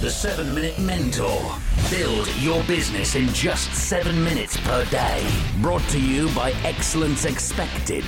The 0.00 0.10
7 0.10 0.54
Minute 0.54 0.78
Mentor. 0.78 1.54
Build 1.90 2.28
your 2.36 2.62
business 2.64 3.14
in 3.14 3.28
just 3.28 3.72
7 3.74 4.22
minutes 4.22 4.54
per 4.60 4.84
day. 4.90 5.26
Brought 5.62 5.80
to 5.88 5.98
you 5.98 6.28
by 6.34 6.52
Excellence 6.64 7.24
Expected, 7.24 8.04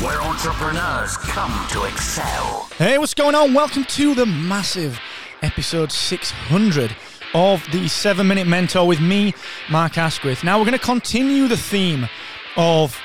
where 0.00 0.22
entrepreneurs 0.22 1.16
come 1.16 1.66
to 1.70 1.82
excel. 1.82 2.68
Hey, 2.78 2.96
what's 2.96 3.12
going 3.12 3.34
on? 3.34 3.54
Welcome 3.54 3.84
to 3.86 4.14
the 4.14 4.24
massive 4.24 5.00
episode 5.42 5.90
600 5.90 6.94
of 7.34 7.60
the 7.72 7.88
7 7.88 8.24
Minute 8.24 8.46
Mentor 8.46 8.86
with 8.86 9.00
me, 9.00 9.34
Mark 9.68 9.98
Asquith. 9.98 10.44
Now, 10.44 10.60
we're 10.60 10.66
going 10.66 10.78
to 10.78 10.84
continue 10.84 11.48
the 11.48 11.56
theme 11.56 12.08
of 12.56 12.96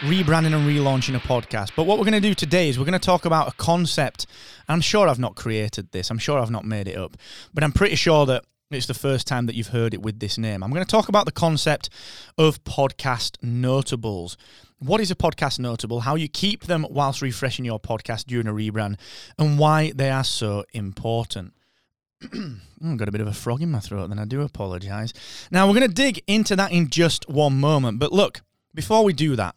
rebranding 0.00 0.54
and 0.54 0.66
relaunching 0.66 1.14
a 1.14 1.18
podcast. 1.18 1.72
But 1.76 1.84
what 1.84 1.98
we're 1.98 2.04
going 2.04 2.20
to 2.20 2.20
do 2.20 2.34
today 2.34 2.70
is 2.70 2.78
we're 2.78 2.86
going 2.86 2.98
to 2.98 2.98
talk 2.98 3.26
about 3.26 3.48
a 3.48 3.52
concept. 3.52 4.26
I'm 4.66 4.80
sure 4.80 5.06
I've 5.08 5.18
not 5.18 5.36
created 5.36 5.92
this, 5.92 6.10
I'm 6.10 6.18
sure 6.18 6.38
I've 6.38 6.50
not 6.50 6.64
made 6.64 6.88
it 6.88 6.96
up, 6.96 7.18
but 7.52 7.62
I'm 7.62 7.72
pretty 7.72 7.96
sure 7.96 8.24
that 8.24 8.44
it's 8.70 8.86
the 8.86 8.94
first 8.94 9.26
time 9.26 9.44
that 9.46 9.54
you've 9.54 9.68
heard 9.68 9.92
it 9.92 10.00
with 10.00 10.20
this 10.20 10.38
name. 10.38 10.62
I'm 10.62 10.70
going 10.70 10.84
to 10.84 10.90
talk 10.90 11.10
about 11.10 11.26
the 11.26 11.32
concept 11.32 11.90
of 12.38 12.64
podcast 12.64 13.36
notables. 13.42 14.38
What 14.78 15.02
is 15.02 15.10
a 15.10 15.14
podcast 15.14 15.58
notable? 15.58 16.00
How 16.00 16.14
you 16.14 16.28
keep 16.28 16.64
them 16.64 16.86
whilst 16.88 17.20
refreshing 17.20 17.66
your 17.66 17.78
podcast 17.78 18.24
during 18.24 18.46
a 18.46 18.52
rebrand, 18.52 18.98
and 19.38 19.58
why 19.58 19.92
they 19.94 20.08
are 20.08 20.24
so 20.24 20.64
important. 20.72 21.52
I've 22.32 22.96
got 22.96 23.08
a 23.08 23.12
bit 23.12 23.20
of 23.20 23.26
a 23.26 23.34
frog 23.34 23.60
in 23.60 23.70
my 23.70 23.80
throat, 23.80 24.08
then 24.08 24.18
I 24.18 24.24
do 24.24 24.40
apologise. 24.40 25.12
Now, 25.50 25.66
we're 25.66 25.74
going 25.74 25.88
to 25.88 25.94
dig 25.94 26.22
into 26.26 26.56
that 26.56 26.72
in 26.72 26.88
just 26.88 27.28
one 27.28 27.60
moment. 27.60 27.98
But 27.98 28.12
look, 28.12 28.40
before 28.74 29.04
we 29.04 29.12
do 29.12 29.36
that, 29.36 29.56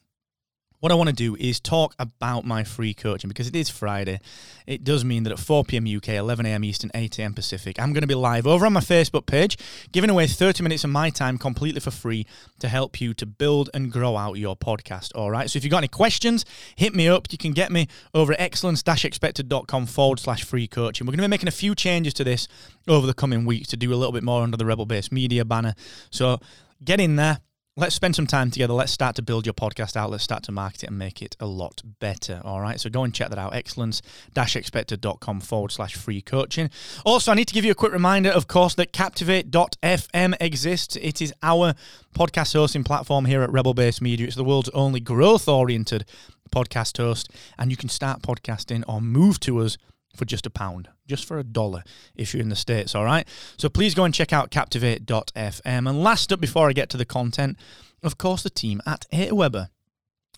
what 0.83 0.91
I 0.91 0.95
want 0.95 1.07
to 1.07 1.15
do 1.15 1.37
is 1.37 1.61
talk 1.61 1.95
about 1.97 2.43
my 2.43 2.65
free 2.65 2.93
coaching 2.93 3.29
because 3.29 3.47
it 3.47 3.55
is 3.55 3.69
Friday. 3.69 4.19
It 4.67 4.83
does 4.83 5.05
mean 5.05 5.23
that 5.23 5.31
at 5.31 5.39
4 5.39 5.63
p.m. 5.63 5.85
UK, 5.87 6.09
11 6.09 6.45
a.m. 6.45 6.65
Eastern, 6.65 6.91
8 6.93 7.19
a.m. 7.19 7.33
Pacific, 7.33 7.79
I'm 7.79 7.93
going 7.93 8.01
to 8.01 8.07
be 8.07 8.15
live 8.15 8.45
over 8.45 8.65
on 8.65 8.73
my 8.73 8.81
Facebook 8.81 9.25
page, 9.25 9.57
giving 9.93 10.09
away 10.09 10.27
30 10.27 10.61
minutes 10.61 10.83
of 10.83 10.89
my 10.89 11.09
time 11.09 11.37
completely 11.37 11.79
for 11.79 11.89
free 11.89 12.27
to 12.59 12.67
help 12.67 12.99
you 12.99 13.13
to 13.13 13.25
build 13.25 13.69
and 13.73 13.93
grow 13.93 14.17
out 14.17 14.33
your 14.33 14.57
podcast. 14.57 15.13
All 15.15 15.31
right. 15.31 15.49
So 15.49 15.55
if 15.55 15.63
you've 15.63 15.71
got 15.71 15.77
any 15.77 15.87
questions, 15.87 16.43
hit 16.75 16.93
me 16.93 17.07
up. 17.07 17.27
You 17.31 17.37
can 17.37 17.53
get 17.53 17.71
me 17.71 17.87
over 18.13 18.33
at 18.33 18.41
excellence-expected.com 18.41 19.85
forward 19.85 20.19
slash 20.19 20.43
free 20.43 20.67
coaching. 20.67 21.07
We're 21.07 21.11
going 21.11 21.19
to 21.19 21.29
be 21.29 21.29
making 21.29 21.47
a 21.47 21.51
few 21.51 21.75
changes 21.75 22.13
to 22.15 22.25
this 22.25 22.49
over 22.89 23.07
the 23.07 23.13
coming 23.13 23.45
weeks 23.45 23.69
to 23.69 23.77
do 23.77 23.93
a 23.93 23.95
little 23.95 24.11
bit 24.11 24.23
more 24.23 24.43
under 24.43 24.57
the 24.57 24.65
Rebel 24.65 24.85
Base 24.85 25.13
Media 25.13 25.45
banner. 25.45 25.75
So 26.09 26.41
get 26.83 26.99
in 26.99 27.15
there 27.15 27.39
let's 27.75 27.95
spend 27.95 28.15
some 28.15 28.27
time 28.27 28.51
together. 28.51 28.73
Let's 28.73 28.91
start 28.91 29.15
to 29.15 29.21
build 29.21 29.45
your 29.45 29.53
podcast 29.53 29.95
out. 29.95 30.11
Let's 30.11 30.23
start 30.23 30.43
to 30.43 30.51
market 30.51 30.83
it 30.83 30.87
and 30.87 30.99
make 30.99 31.21
it 31.21 31.35
a 31.39 31.47
lot 31.47 31.81
better. 31.99 32.41
All 32.43 32.61
right. 32.61 32.79
So 32.79 32.89
go 32.89 33.03
and 33.03 33.13
check 33.13 33.29
that 33.29 33.39
out. 33.39 33.55
Excellence 33.55 34.01
expected.com 34.35 35.41
forward 35.41 35.71
slash 35.71 35.95
free 35.95 36.21
coaching. 36.21 36.69
Also, 37.05 37.31
I 37.31 37.35
need 37.35 37.47
to 37.47 37.53
give 37.53 37.65
you 37.65 37.71
a 37.71 37.75
quick 37.75 37.91
reminder, 37.91 38.29
of 38.29 38.47
course, 38.47 38.75
that 38.75 38.93
Captivate.fm 38.93 40.35
exists. 40.39 40.95
It 40.97 41.21
is 41.21 41.33
our 41.41 41.73
podcast 42.15 42.53
hosting 42.53 42.83
platform 42.83 43.25
here 43.25 43.41
at 43.41 43.51
Rebel 43.51 43.73
Base 43.73 44.01
Media. 44.01 44.27
It's 44.27 44.35
the 44.35 44.43
world's 44.43 44.69
only 44.69 44.99
growth 44.99 45.47
oriented 45.47 46.05
podcast 46.53 46.97
host. 46.97 47.31
And 47.57 47.71
you 47.71 47.77
can 47.77 47.89
start 47.89 48.21
podcasting 48.21 48.83
or 48.87 49.01
move 49.01 49.39
to 49.41 49.59
us 49.59 49.77
for 50.15 50.25
just 50.25 50.45
a 50.45 50.49
pound, 50.49 50.89
just 51.07 51.25
for 51.25 51.39
a 51.39 51.43
dollar 51.43 51.83
if 52.15 52.33
you're 52.33 52.41
in 52.41 52.49
the 52.49 52.55
States, 52.55 52.95
all 52.95 53.05
right? 53.05 53.27
So 53.57 53.69
please 53.69 53.95
go 53.95 54.03
and 54.03 54.13
check 54.13 54.31
out 54.31 54.51
captivate.fm. 54.51 55.89
And 55.89 56.03
last 56.03 56.31
up, 56.31 56.39
before 56.39 56.69
I 56.69 56.73
get 56.73 56.89
to 56.89 56.97
the 56.97 57.05
content, 57.05 57.57
of 58.03 58.17
course, 58.17 58.43
the 58.43 58.49
team 58.49 58.81
at 58.85 59.05
Aweber. 59.11 59.69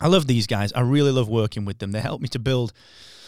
I 0.01 0.07
love 0.07 0.27
these 0.27 0.47
guys. 0.47 0.73
I 0.73 0.81
really 0.81 1.11
love 1.11 1.29
working 1.29 1.65
with 1.65 1.79
them. 1.79 1.91
They 1.91 2.01
help 2.01 2.21
me 2.21 2.27
to 2.29 2.39
build 2.39 2.73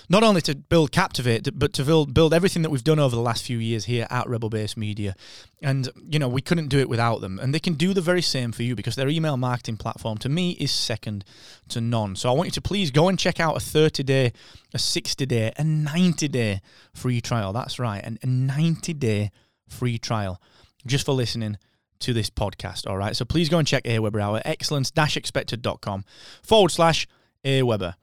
not 0.09 0.23
only 0.23 0.39
to 0.41 0.55
build 0.55 0.91
Captivate, 0.91 1.49
but 1.57 1.73
to 1.73 1.83
build 1.83 2.13
build 2.13 2.33
everything 2.33 2.61
that 2.61 2.69
we've 2.69 2.83
done 2.83 2.99
over 2.99 3.15
the 3.15 3.21
last 3.21 3.43
few 3.43 3.57
years 3.57 3.85
here 3.85 4.07
at 4.09 4.27
Rebel 4.27 4.49
Base 4.49 4.77
Media. 4.77 5.15
And 5.61 5.89
you 6.09 6.19
know, 6.19 6.27
we 6.27 6.41
couldn't 6.41 6.69
do 6.69 6.79
it 6.79 6.89
without 6.89 7.21
them. 7.21 7.39
And 7.39 7.53
they 7.53 7.59
can 7.59 7.73
do 7.73 7.93
the 7.93 8.01
very 8.01 8.21
same 8.21 8.51
for 8.51 8.63
you 8.63 8.75
because 8.75 8.95
their 8.95 9.09
email 9.09 9.37
marketing 9.37 9.77
platform 9.77 10.17
to 10.19 10.29
me 10.29 10.51
is 10.51 10.71
second 10.71 11.25
to 11.69 11.81
none. 11.81 12.15
So 12.15 12.29
I 12.29 12.33
want 12.33 12.47
you 12.47 12.51
to 12.51 12.61
please 12.61 12.91
go 12.91 13.09
and 13.09 13.19
check 13.19 13.39
out 13.39 13.57
a 13.57 13.59
30 13.59 14.03
day, 14.03 14.33
a 14.73 14.79
60 14.79 15.25
day, 15.25 15.51
a 15.57 15.63
90 15.63 16.27
day 16.27 16.61
free 16.93 17.21
trial. 17.21 17.53
That's 17.53 17.79
right, 17.79 18.03
a 18.03 18.25
90 18.25 18.93
day 18.93 19.31
free 19.67 19.97
trial 19.97 20.41
just 20.85 21.05
for 21.05 21.11
listening 21.11 21.57
to 21.99 22.13
this 22.13 22.29
podcast. 22.29 22.87
All 22.87 22.97
right. 22.97 23.15
So 23.15 23.25
please 23.25 23.49
go 23.49 23.59
and 23.59 23.67
check 23.67 23.83
Aweber 23.83 24.21
out 24.21 24.35
at 24.35 24.47
excellence-expected.com 24.47 26.05
forward 26.43 26.69
slash 26.69 27.07
Aweber. 27.43 27.95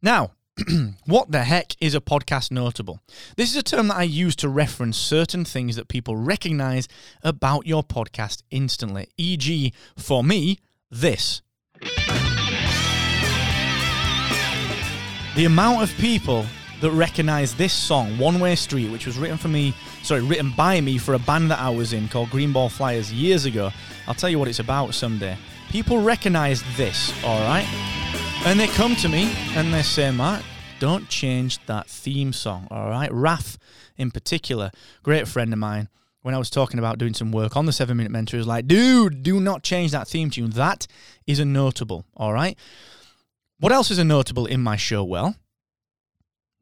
Now, 0.00 0.32
what 1.06 1.30
the 1.30 1.44
heck 1.44 1.74
is 1.80 1.94
a 1.94 2.00
podcast 2.00 2.50
notable? 2.50 3.00
This 3.36 3.50
is 3.50 3.56
a 3.56 3.62
term 3.62 3.88
that 3.88 3.96
I 3.96 4.02
use 4.02 4.36
to 4.36 4.48
reference 4.48 4.96
certain 4.98 5.44
things 5.44 5.76
that 5.76 5.88
people 5.88 6.16
recognize 6.16 6.88
about 7.22 7.66
your 7.66 7.82
podcast 7.82 8.42
instantly. 8.50 9.08
E.g., 9.16 9.72
for 9.96 10.22
me, 10.22 10.58
this. 10.90 11.42
The 15.34 15.46
amount 15.46 15.82
of 15.82 15.96
people 15.96 16.44
that 16.82 16.90
recognize 16.90 17.54
this 17.54 17.72
song, 17.72 18.18
One 18.18 18.40
Way 18.40 18.56
Street, 18.56 18.90
which 18.90 19.06
was 19.06 19.16
written 19.16 19.38
for 19.38 19.46
me, 19.46 19.72
sorry, 20.02 20.20
written 20.20 20.52
by 20.56 20.80
me 20.80 20.98
for 20.98 21.14
a 21.14 21.18
band 21.20 21.48
that 21.52 21.60
I 21.60 21.70
was 21.70 21.92
in 21.92 22.08
called 22.08 22.28
Greenball 22.30 22.70
Flyers 22.70 23.12
years 23.12 23.44
ago. 23.44 23.70
I'll 24.08 24.14
tell 24.14 24.28
you 24.28 24.40
what 24.40 24.48
it's 24.48 24.58
about 24.58 24.92
someday. 24.92 25.38
People 25.70 26.02
recognize 26.02 26.64
this, 26.76 27.14
all 27.24 27.40
right? 27.42 27.66
And 28.44 28.58
they 28.58 28.66
come 28.66 28.96
to 28.96 29.08
me 29.08 29.32
and 29.54 29.72
they 29.72 29.82
say, 29.82 30.10
Mark, 30.10 30.42
don't 30.80 31.08
change 31.08 31.64
that 31.66 31.86
theme 31.86 32.32
song, 32.32 32.66
all 32.68 32.90
right? 32.90 33.12
Raf, 33.12 33.58
in 33.96 34.10
particular, 34.10 34.72
great 35.04 35.28
friend 35.28 35.52
of 35.52 35.60
mine, 35.60 35.88
when 36.22 36.34
I 36.34 36.38
was 36.38 36.50
talking 36.50 36.80
about 36.80 36.98
doing 36.98 37.14
some 37.14 37.30
work 37.30 37.56
on 37.56 37.66
the 37.66 37.72
seven 37.72 37.96
minute 37.96 38.10
mentor, 38.10 38.38
was 38.38 38.48
like, 38.48 38.66
dude, 38.66 39.22
do 39.22 39.38
not 39.38 39.62
change 39.62 39.92
that 39.92 40.08
theme 40.08 40.30
tune. 40.30 40.50
That 40.50 40.88
is 41.28 41.38
a 41.38 41.44
notable, 41.44 42.04
all 42.16 42.32
right? 42.32 42.58
What 43.60 43.70
else 43.70 43.92
is 43.92 43.98
a 43.98 44.04
notable 44.04 44.46
in 44.46 44.60
my 44.60 44.74
show? 44.74 45.04
Well, 45.04 45.36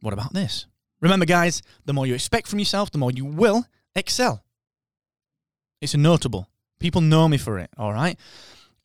what 0.00 0.14
about 0.14 0.32
this? 0.32 0.66
Remember, 1.00 1.26
guys, 1.26 1.62
the 1.84 1.92
more 1.92 2.06
you 2.06 2.14
expect 2.14 2.46
from 2.46 2.58
yourself, 2.58 2.90
the 2.90 2.98
more 2.98 3.10
you 3.10 3.24
will 3.24 3.64
excel. 3.94 4.44
It's 5.80 5.94
a 5.94 5.98
notable. 5.98 6.48
People 6.78 7.00
know 7.00 7.28
me 7.28 7.38
for 7.38 7.58
it, 7.58 7.70
all 7.76 7.92
right? 7.92 8.18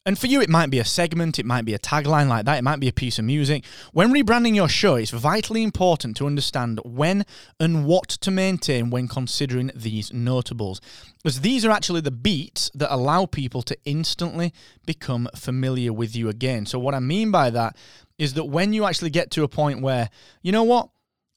And 0.08 0.20
for 0.20 0.28
you, 0.28 0.40
it 0.40 0.50
might 0.50 0.70
be 0.70 0.78
a 0.78 0.86
segment, 0.86 1.40
it 1.40 1.48
might 1.48 1.66
be 1.66 1.74
a 1.74 1.80
tagline 1.80 2.28
like 2.28 2.46
that, 2.46 2.60
it 2.60 2.64
might 2.64 2.80
be 2.80 2.88
a 2.88 2.94
piece 2.94 3.18
of 3.18 3.26
music. 3.26 3.66
When 3.92 4.14
rebranding 4.14 4.54
your 4.54 4.70
show, 4.70 4.96
it's 4.96 5.10
vitally 5.10 5.64
important 5.64 6.16
to 6.18 6.28
understand 6.28 6.80
when 6.86 7.26
and 7.60 7.86
what 7.86 8.10
to 8.10 8.30
maintain 8.30 8.92
when 8.92 9.08
considering 9.08 9.72
these 9.74 10.14
notables, 10.14 10.80
as 11.26 11.42
these 11.42 11.66
are 11.66 11.72
actually 11.72 12.02
the 12.02 12.12
beats 12.12 12.70
that 12.76 12.94
allow 12.94 13.26
people 13.26 13.64
to 13.64 13.76
instantly 13.84 14.54
become 14.86 15.28
familiar 15.36 15.92
with 15.92 16.16
you 16.16 16.30
again. 16.30 16.68
So, 16.68 16.78
what 16.78 16.94
I 16.94 17.00
mean 17.00 17.32
by 17.32 17.50
that 17.50 17.76
is 18.20 18.36
that 18.36 18.46
when 18.46 18.74
you 18.74 18.86
actually 18.86 19.10
get 19.10 19.32
to 19.32 19.44
a 19.44 19.48
point 19.48 19.82
where, 19.82 20.12
you 20.44 20.52
know 20.52 20.64
what, 20.64 20.90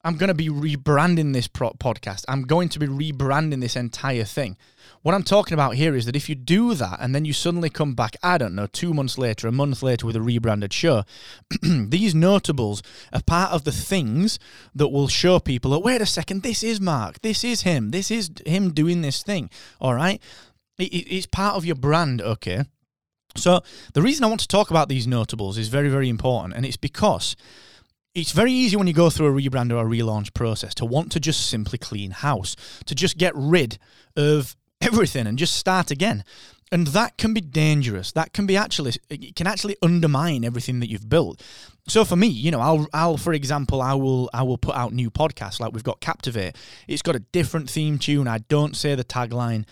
I'm 0.03 0.15
going 0.15 0.29
to 0.29 0.33
be 0.33 0.47
rebranding 0.47 1.33
this 1.33 1.47
pro- 1.47 1.71
podcast. 1.71 2.23
I'm 2.29 2.43
going 2.43 2.69
to 2.69 2.79
be 2.79 2.87
rebranding 2.87 3.59
this 3.59 3.75
entire 3.75 4.23
thing. 4.23 4.55
What 5.01 5.13
I'm 5.13 5.23
talking 5.23 5.53
about 5.53 5.75
here 5.75 5.93
is 5.93 6.05
that 6.05 6.15
if 6.15 6.29
you 6.29 6.35
do 6.35 6.73
that 6.73 6.99
and 7.01 7.13
then 7.13 7.25
you 7.25 7.33
suddenly 7.33 7.69
come 7.69 7.95
back, 7.95 8.15
I 8.23 8.37
don't 8.37 8.55
know, 8.55 8.67
two 8.67 8.93
months 8.93 9.17
later, 9.17 9.47
a 9.47 9.51
month 9.51 9.83
later 9.83 10.05
with 10.05 10.15
a 10.15 10.21
rebranded 10.21 10.71
show, 10.71 11.03
these 11.61 12.15
notables 12.15 12.81
are 13.11 13.21
part 13.21 13.51
of 13.51 13.65
the 13.65 13.71
things 13.73 14.39
that 14.73 14.87
will 14.87 15.09
show 15.09 15.39
people 15.39 15.71
that, 15.71 15.79
wait 15.79 16.01
a 16.01 16.05
second, 16.05 16.43
this 16.43 16.63
is 16.63 16.79
Mark, 16.79 17.21
this 17.21 17.43
is 17.43 17.61
him, 17.61 17.91
this 17.91 18.09
is 18.09 18.29
him 18.45 18.73
doing 18.73 19.01
this 19.01 19.21
thing. 19.21 19.49
All 19.81 19.95
right? 19.95 20.21
It, 20.77 20.93
it, 20.93 21.13
it's 21.13 21.27
part 21.27 21.55
of 21.55 21.65
your 21.65 21.75
brand, 21.75 22.21
okay? 22.21 22.63
So 23.35 23.61
the 23.93 24.01
reason 24.01 24.23
I 24.23 24.27
want 24.27 24.41
to 24.41 24.47
talk 24.47 24.69
about 24.69 24.87
these 24.87 25.07
notables 25.07 25.57
is 25.57 25.67
very, 25.67 25.89
very 25.89 26.07
important, 26.07 26.55
and 26.55 26.65
it's 26.65 26.77
because 26.77 27.35
it's 28.15 28.31
very 28.31 28.51
easy 28.51 28.75
when 28.75 28.87
you 28.87 28.93
go 28.93 29.09
through 29.09 29.27
a 29.27 29.41
rebrand 29.41 29.71
or 29.71 29.85
a 29.85 29.89
relaunch 29.89 30.33
process 30.33 30.73
to 30.75 30.85
want 30.85 31.11
to 31.11 31.19
just 31.19 31.49
simply 31.49 31.77
clean 31.77 32.11
house, 32.11 32.55
to 32.85 32.95
just 32.95 33.17
get 33.17 33.33
rid 33.35 33.77
of 34.15 34.55
everything 34.81 35.27
and 35.27 35.37
just 35.37 35.55
start 35.55 35.91
again. 35.91 36.23
And 36.71 36.87
that 36.87 37.17
can 37.17 37.33
be 37.33 37.41
dangerous. 37.41 38.11
That 38.11 38.31
can 38.31 38.45
be 38.45 38.55
actually 38.55 38.93
it 39.09 39.35
can 39.35 39.47
actually 39.47 39.75
undermine 39.81 40.45
everything 40.45 40.79
that 40.81 40.89
you've 40.89 41.09
built. 41.09 41.41
So 41.87 42.05
for 42.05 42.15
me, 42.15 42.27
you 42.27 42.51
know, 42.51 42.59
I'll 42.59 42.87
I'll 42.93 43.17
for 43.17 43.33
example, 43.33 43.81
I 43.81 43.95
will 43.95 44.29
I 44.33 44.43
will 44.43 44.59
put 44.59 44.75
out 44.75 44.93
new 44.93 45.09
podcasts 45.09 45.59
like 45.59 45.73
we've 45.73 45.83
got 45.83 45.99
Captivate. 45.99 46.55
It's 46.87 47.01
got 47.01 47.15
a 47.15 47.19
different 47.19 47.71
theme 47.71 47.97
tune. 47.97 48.27
I 48.27 48.39
don't 48.39 48.75
say 48.75 48.93
the 48.93 49.03
tagline 49.03 49.65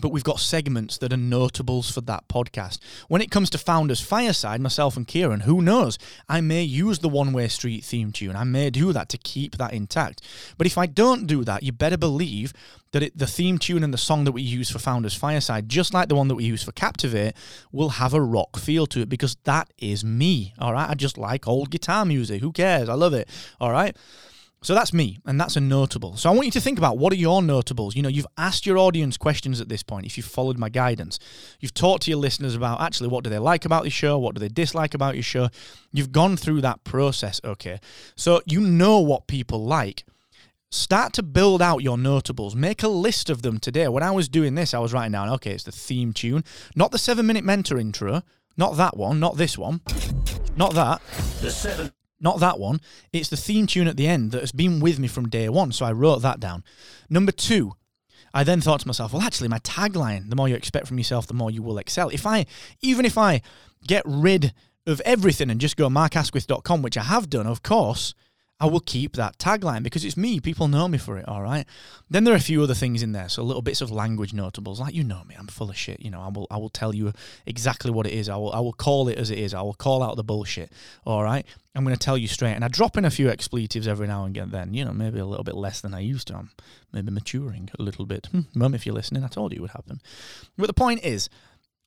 but 0.00 0.10
we've 0.10 0.24
got 0.24 0.40
segments 0.40 0.98
that 0.98 1.12
are 1.12 1.16
notables 1.16 1.90
for 1.90 2.00
that 2.02 2.28
podcast. 2.28 2.78
When 3.08 3.22
it 3.22 3.30
comes 3.30 3.50
to 3.50 3.58
Founders 3.58 4.00
Fireside, 4.00 4.60
myself 4.60 4.96
and 4.96 5.06
Kieran, 5.06 5.40
who 5.40 5.62
knows? 5.62 5.98
I 6.28 6.40
may 6.40 6.62
use 6.62 6.98
the 6.98 7.08
One 7.08 7.32
Way 7.32 7.48
Street 7.48 7.84
theme 7.84 8.12
tune. 8.12 8.36
I 8.36 8.44
may 8.44 8.70
do 8.70 8.92
that 8.92 9.08
to 9.10 9.18
keep 9.18 9.56
that 9.56 9.72
intact. 9.72 10.22
But 10.58 10.66
if 10.66 10.76
I 10.78 10.86
don't 10.86 11.26
do 11.26 11.44
that, 11.44 11.62
you 11.62 11.72
better 11.72 11.96
believe 11.96 12.52
that 12.92 13.02
it, 13.02 13.18
the 13.18 13.26
theme 13.26 13.58
tune 13.58 13.82
and 13.82 13.92
the 13.92 13.98
song 13.98 14.24
that 14.24 14.32
we 14.32 14.42
use 14.42 14.70
for 14.70 14.78
Founders 14.78 15.14
Fireside, 15.14 15.68
just 15.68 15.92
like 15.92 16.08
the 16.08 16.14
one 16.14 16.28
that 16.28 16.34
we 16.34 16.44
use 16.44 16.62
for 16.62 16.72
Captivate, 16.72 17.34
will 17.72 17.90
have 17.90 18.14
a 18.14 18.20
rock 18.20 18.56
feel 18.56 18.86
to 18.86 19.00
it 19.00 19.08
because 19.08 19.36
that 19.44 19.70
is 19.78 20.04
me. 20.04 20.54
All 20.58 20.72
right. 20.72 20.88
I 20.88 20.94
just 20.94 21.18
like 21.18 21.46
old 21.46 21.70
guitar 21.70 22.04
music. 22.04 22.40
Who 22.40 22.52
cares? 22.52 22.88
I 22.88 22.94
love 22.94 23.14
it. 23.14 23.28
All 23.60 23.70
right. 23.70 23.96
So 24.66 24.74
that's 24.74 24.92
me, 24.92 25.20
and 25.24 25.40
that's 25.40 25.54
a 25.54 25.60
notable. 25.60 26.16
So 26.16 26.28
I 26.28 26.32
want 26.32 26.46
you 26.46 26.50
to 26.50 26.60
think 26.60 26.76
about 26.76 26.98
what 26.98 27.12
are 27.12 27.16
your 27.16 27.40
notables. 27.40 27.94
You 27.94 28.02
know, 28.02 28.08
you've 28.08 28.26
asked 28.36 28.66
your 28.66 28.78
audience 28.78 29.16
questions 29.16 29.60
at 29.60 29.68
this 29.68 29.84
point. 29.84 30.06
If 30.06 30.16
you've 30.16 30.26
followed 30.26 30.58
my 30.58 30.68
guidance, 30.68 31.20
you've 31.60 31.72
talked 31.72 32.02
to 32.02 32.10
your 32.10 32.18
listeners 32.18 32.56
about 32.56 32.80
actually 32.80 33.08
what 33.08 33.22
do 33.22 33.30
they 33.30 33.38
like 33.38 33.64
about 33.64 33.84
your 33.84 33.92
show, 33.92 34.18
what 34.18 34.34
do 34.34 34.40
they 34.40 34.48
dislike 34.48 34.92
about 34.92 35.14
your 35.14 35.22
show. 35.22 35.50
You've 35.92 36.10
gone 36.10 36.36
through 36.36 36.62
that 36.62 36.82
process, 36.82 37.40
okay? 37.44 37.78
So 38.16 38.42
you 38.44 38.60
know 38.60 38.98
what 38.98 39.28
people 39.28 39.64
like. 39.64 40.02
Start 40.72 41.12
to 41.12 41.22
build 41.22 41.62
out 41.62 41.84
your 41.84 41.96
notables. 41.96 42.56
Make 42.56 42.82
a 42.82 42.88
list 42.88 43.30
of 43.30 43.42
them 43.42 43.60
today. 43.60 43.86
When 43.86 44.02
I 44.02 44.10
was 44.10 44.28
doing 44.28 44.56
this, 44.56 44.74
I 44.74 44.80
was 44.80 44.92
writing 44.92 45.12
down, 45.12 45.28
okay, 45.34 45.52
it's 45.52 45.62
the 45.62 45.70
theme 45.70 46.12
tune, 46.12 46.42
not 46.74 46.90
the 46.90 46.98
seven 46.98 47.24
minute 47.24 47.44
mentor 47.44 47.78
intro, 47.78 48.24
not 48.56 48.76
that 48.78 48.96
one, 48.96 49.20
not 49.20 49.36
this 49.36 49.56
one, 49.56 49.80
not 50.56 50.74
that. 50.74 51.00
The 51.40 51.52
seven. 51.52 51.92
Not 52.20 52.40
that 52.40 52.58
one. 52.58 52.80
It's 53.12 53.28
the 53.28 53.36
theme 53.36 53.66
tune 53.66 53.88
at 53.88 53.96
the 53.96 54.06
end 54.06 54.32
that 54.32 54.40
has 54.40 54.52
been 54.52 54.80
with 54.80 54.98
me 54.98 55.08
from 55.08 55.28
day 55.28 55.48
one. 55.48 55.72
So 55.72 55.84
I 55.84 55.92
wrote 55.92 56.22
that 56.22 56.40
down. 56.40 56.64
Number 57.10 57.32
two, 57.32 57.72
I 58.32 58.44
then 58.44 58.60
thought 58.60 58.80
to 58.80 58.86
myself, 58.86 59.12
well, 59.12 59.22
actually, 59.22 59.48
my 59.48 59.58
tagline, 59.60 60.30
the 60.30 60.36
more 60.36 60.48
you 60.48 60.54
expect 60.54 60.86
from 60.86 60.98
yourself, 60.98 61.26
the 61.26 61.34
more 61.34 61.50
you 61.50 61.62
will 61.62 61.78
excel. 61.78 62.08
If 62.08 62.26
I, 62.26 62.46
even 62.80 63.04
if 63.04 63.16
I 63.16 63.42
get 63.86 64.02
rid 64.06 64.52
of 64.86 65.00
everything 65.04 65.50
and 65.50 65.60
just 65.60 65.76
go 65.76 65.88
markasquith.com, 65.88 66.82
which 66.82 66.96
I 66.96 67.02
have 67.02 67.28
done, 67.28 67.46
of 67.46 67.62
course, 67.62 68.14
I 68.58 68.66
will 68.66 68.80
keep 68.80 69.16
that 69.16 69.38
tagline 69.38 69.82
because 69.82 70.04
it's 70.04 70.16
me. 70.16 70.40
People 70.40 70.66
know 70.66 70.88
me 70.88 70.96
for 70.96 71.18
it, 71.18 71.28
all 71.28 71.42
right? 71.42 71.66
Then 72.08 72.24
there 72.24 72.32
are 72.32 72.38
a 72.38 72.40
few 72.40 72.62
other 72.62 72.74
things 72.74 73.02
in 73.02 73.12
there. 73.12 73.28
So 73.28 73.42
little 73.42 73.60
bits 73.60 73.82
of 73.82 73.90
language 73.90 74.32
notables. 74.32 74.80
Like 74.80 74.94
you 74.94 75.04
know 75.04 75.22
me, 75.24 75.34
I'm 75.38 75.46
full 75.46 75.68
of 75.68 75.76
shit. 75.76 76.00
You 76.00 76.10
know, 76.10 76.20
I 76.20 76.28
will 76.28 76.46
I 76.50 76.56
will 76.56 76.70
tell 76.70 76.94
you 76.94 77.12
exactly 77.44 77.90
what 77.90 78.06
it 78.06 78.14
is. 78.14 78.30
I 78.30 78.36
will 78.36 78.52
I 78.52 78.60
will 78.60 78.72
call 78.72 79.08
it 79.08 79.18
as 79.18 79.30
it 79.30 79.38
is. 79.38 79.52
I 79.52 79.60
will 79.60 79.74
call 79.74 80.02
out 80.02 80.16
the 80.16 80.24
bullshit. 80.24 80.72
All 81.04 81.22
right. 81.22 81.44
I'm 81.74 81.84
going 81.84 81.94
to 81.94 82.02
tell 82.02 82.16
you 82.16 82.26
straight. 82.26 82.54
And 82.54 82.64
I 82.64 82.68
drop 82.68 82.96
in 82.96 83.04
a 83.04 83.10
few 83.10 83.28
expletives 83.28 83.86
every 83.86 84.06
now 84.06 84.24
and 84.24 84.34
again, 84.34 84.48
then. 84.50 84.72
You 84.72 84.86
know, 84.86 84.92
maybe 84.92 85.18
a 85.18 85.26
little 85.26 85.44
bit 85.44 85.56
less 85.56 85.82
than 85.82 85.92
I 85.92 86.00
used 86.00 86.28
to. 86.28 86.36
I'm 86.36 86.50
maybe 86.90 87.10
maturing 87.10 87.68
a 87.78 87.82
little 87.82 88.06
bit. 88.06 88.28
Mum, 88.54 88.74
if 88.74 88.86
you're 88.86 88.94
listening, 88.94 89.24
I 89.24 89.28
told 89.28 89.52
you 89.52 89.58
it 89.58 89.60
would 89.60 89.70
happen. 89.72 90.00
But 90.56 90.68
the 90.68 90.72
point 90.72 91.04
is, 91.04 91.28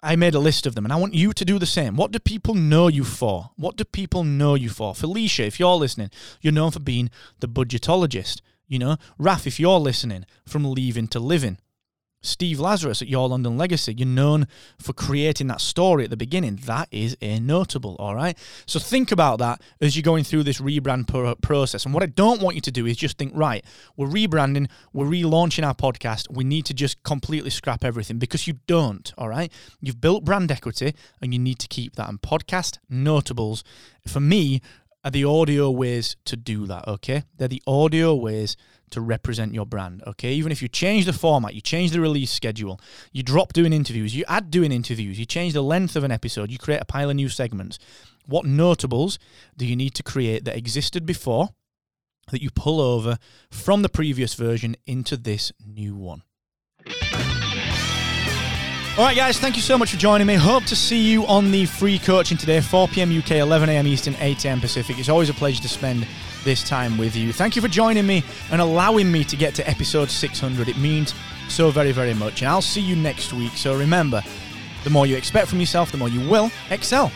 I 0.02 0.16
made 0.16 0.34
a 0.34 0.40
list 0.40 0.66
of 0.66 0.76
them 0.76 0.86
and 0.86 0.94
I 0.94 0.96
want 0.96 1.14
you 1.14 1.34
to 1.34 1.46
do 1.46 1.60
the 1.60 1.66
same. 1.66 1.96
What 1.98 2.12
do 2.12 2.20
people 2.20 2.54
know 2.54 2.88
you 2.88 3.04
for? 3.04 3.52
What 3.58 3.76
do 3.76 3.84
people 3.84 4.24
know 4.24 4.56
you 4.56 4.70
for? 4.70 4.96
Felicia, 4.96 5.44
if 5.44 5.60
you're 5.60 5.76
listening, 5.76 6.10
you're 6.42 6.54
known 6.54 6.72
for 6.72 6.80
being 6.80 7.10
the 7.40 7.50
budgetologist. 7.50 8.42
You 8.68 8.80
know, 8.80 8.98
Raf, 9.18 9.46
if 9.46 9.60
you're 9.60 9.80
listening, 9.80 10.26
from 10.46 10.64
leaving 10.64 11.08
to 11.10 11.20
living. 11.20 11.58
Steve 12.22 12.60
Lazarus 12.60 13.02
at 13.02 13.08
Your 13.08 13.30
London 13.30 13.58
Legacy, 13.58 13.94
you're 13.98 14.08
known 14.08 14.48
for 14.78 14.94
creating 14.94 15.48
that 15.48 15.62
story 15.62 16.04
at 16.04 16.10
the 16.10 16.18
beginning. 16.18 16.58
That 16.66 16.88
is 16.92 17.16
a 17.22 17.40
notable, 17.40 17.96
all 17.98 18.16
right? 18.16 18.38
So 18.66 18.80
think 18.80 19.12
about 19.12 19.40
that 19.40 19.62
as 19.82 19.96
you're 19.96 20.04
going 20.04 20.24
through 20.24 20.44
this 20.44 20.60
rebrand 20.60 21.08
pro- 21.08 21.36
process. 21.36 21.86
And 21.86 21.94
what 21.94 22.04
I 22.04 22.08
don't 22.08 22.42
want 22.42 22.56
you 22.56 22.62
to 22.62 22.72
do 22.72 22.86
is 22.86 22.98
just 22.98 23.18
think, 23.18 23.32
right, 23.36 23.64
we're 23.96 24.08
rebranding, 24.08 24.70
we're 24.92 25.06
relaunching 25.06 25.66
our 25.66 25.76
podcast, 25.76 26.30
we 26.30 26.44
need 26.44 26.66
to 26.66 26.74
just 26.74 27.02
completely 27.04 27.50
scrap 27.50 27.84
everything 27.84 28.18
because 28.18 28.48
you 28.48 28.56
don't, 28.68 29.14
all 29.18 29.30
right? 29.30 29.52
You've 29.80 30.02
built 30.02 30.26
brand 30.26 30.52
equity 30.52 30.96
and 31.22 31.34
you 31.34 31.40
need 31.40 31.60
to 31.60 31.68
keep 31.68 31.96
that. 31.96 32.10
And 32.10 32.22
podcast 32.22 32.80
notables, 32.90 33.64
for 34.06 34.20
me, 34.20 34.62
are 35.04 35.12
the 35.12 35.24
audio 35.24 35.72
ways 35.72 36.16
to 36.26 36.36
do 36.36 36.66
that, 36.68 36.88
okay? 36.88 37.24
They're 37.38 37.48
the 37.48 37.64
audio 37.66 38.14
ways 38.16 38.58
to 38.92 39.02
represent 39.02 39.54
your 39.54 39.66
brand, 39.66 40.04
okay? 40.06 40.34
Even 40.34 40.52
if 40.52 40.62
you 40.62 40.68
change 40.68 41.06
the 41.06 41.14
format, 41.14 41.54
you 41.54 41.62
change 41.62 41.92
the 41.92 42.02
release 42.02 42.32
schedule, 42.32 42.82
you 43.12 43.24
drop 43.24 43.54
doing 43.54 43.72
interviews, 43.72 44.16
you 44.16 44.26
add 44.28 44.52
doing 44.52 44.72
interviews, 44.72 45.20
you 45.20 45.26
change 45.26 45.54
the 45.54 45.62
length 45.62 45.96
of 45.96 46.04
an 46.04 46.12
episode, 46.12 46.52
you 46.52 46.58
create 46.58 46.82
a 46.82 46.86
pile 46.86 47.10
of 47.10 47.16
new 47.16 47.30
segments. 47.30 47.80
What 48.26 48.46
notables 48.46 49.20
do 49.58 49.66
you 49.66 49.76
need 49.76 49.94
to 49.96 50.04
create 50.04 50.46
that 50.46 50.58
existed 50.58 51.06
before 51.06 51.50
that 52.32 52.42
you 52.42 52.50
pull 52.52 52.82
over 52.82 53.18
from 53.50 53.82
the 53.82 53.90
previous 53.90 54.34
version 54.34 54.76
into 54.86 55.18
this 55.18 55.52
new 55.66 55.96
one? 55.96 56.24
All 59.00 59.06
right, 59.06 59.16
guys, 59.16 59.40
thank 59.40 59.56
you 59.56 59.62
so 59.62 59.78
much 59.78 59.92
for 59.92 59.98
joining 59.98 60.28
me. 60.28 60.34
Hope 60.34 60.66
to 60.66 60.76
see 60.76 61.00
you 61.00 61.26
on 61.26 61.52
the 61.52 61.66
free 61.66 61.98
coaching 61.98 62.38
today, 62.38 62.60
4 62.60 62.90
p.m. 62.90 63.18
UK, 63.18 63.32
11 63.32 63.70
a.m. 63.70 63.88
Eastern, 63.88 64.14
8 64.20 64.44
a.m. 64.44 64.60
Pacific. 64.60 65.00
It's 65.00 65.08
always 65.08 65.30
a 65.30 65.34
pleasure 65.34 65.62
to 65.62 65.70
spend 65.70 66.06
this 66.44 66.68
time 66.68 66.98
with 66.98 67.16
you. 67.16 67.32
Thank 67.32 67.56
you 67.56 67.62
for 67.62 67.70
joining 67.70 68.06
me 68.06 68.26
and 68.52 68.60
allowing 68.60 69.10
me 69.10 69.24
to 69.24 69.38
get 69.38 69.56
to 69.56 69.70
episode 69.70 70.12
600. 70.12 70.68
It 70.68 70.78
means 70.78 71.16
so 71.48 71.72
very, 71.72 71.94
very 71.94 72.14
much. 72.14 72.42
And 72.42 72.50
I'll 72.50 72.62
see 72.62 72.82
you 72.82 72.98
next 72.98 73.32
week. 73.32 73.54
So 73.54 73.74
remember, 73.74 74.22
the 74.84 74.90
more 74.90 75.06
you 75.08 75.16
expect 75.16 75.48
from 75.48 75.62
yourself, 75.62 75.94
the 75.94 75.98
more 75.98 76.10
you 76.10 76.30
will 76.30 76.52
excel. 76.70 77.10